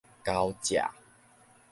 [0.25, 0.81] 猴蔗